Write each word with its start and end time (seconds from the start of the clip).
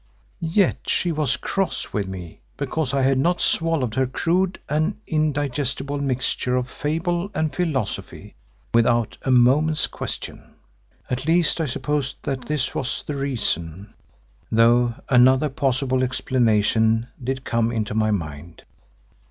Yet 0.39 0.89
she 0.89 1.11
was 1.11 1.37
cross 1.37 1.93
with 1.93 2.07
me 2.07 2.39
because 2.57 2.91
I 2.91 3.03
had 3.03 3.19
not 3.19 3.39
swallowed 3.39 3.93
her 3.93 4.07
crude 4.07 4.57
and 4.67 4.97
indigestible 5.05 5.99
mixture 6.01 6.55
of 6.55 6.71
fable 6.71 7.29
and 7.35 7.53
philosophy 7.53 8.33
without 8.73 9.15
a 9.21 9.29
moment's 9.29 9.85
question. 9.85 10.55
At 11.11 11.27
least 11.27 11.61
I 11.61 11.67
supposed 11.67 12.15
that 12.23 12.41
this 12.47 12.73
was 12.73 13.03
the 13.05 13.13
reason, 13.15 13.93
though 14.51 14.95
another 15.07 15.49
possible 15.49 16.01
explanation 16.01 17.05
did 17.23 17.43
come 17.43 17.71
into 17.71 17.93
my 17.93 18.09
mind. 18.09 18.63